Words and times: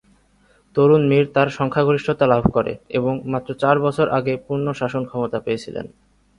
তরুণ 0.75 1.01
মীর 1.07 1.25
তার 1.33 1.47
সংখ্যাগরিষ্ঠতা 1.49 2.25
লাভ 2.27 2.43
করে 2.53 2.73
এবং 2.89 3.13
মাত্র 3.25 3.49
চার 3.53 3.75
বছর 3.79 4.07
আগে 4.09 4.33
পূর্ণ 4.45 4.67
শাসন 4.73 5.03
ক্ষমতা 5.05 5.39
পেয়েছিলেন। 5.39 5.85